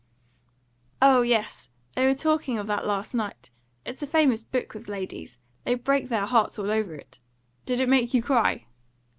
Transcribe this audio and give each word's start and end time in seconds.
"Oh 0.99 1.21
yes; 1.21 1.69
they 1.93 2.07
were 2.07 2.15
talking 2.15 2.57
of 2.57 2.65
that 2.65 2.87
last 2.87 3.13
night; 3.13 3.51
it's 3.85 4.01
a 4.01 4.07
famous 4.07 4.41
book 4.41 4.73
with 4.73 4.89
ladies. 4.89 5.37
They 5.63 5.75
break 5.75 6.09
their 6.09 6.25
hearts 6.25 6.57
over 6.57 6.95
it. 6.95 7.19
Did 7.67 7.79
it 7.79 7.87
make 7.87 8.11
you 8.11 8.23
cry?" 8.23 8.65